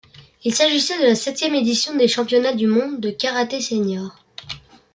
[0.43, 4.15] Il s'agissait de la septième édition des championnats du monde de karaté senior.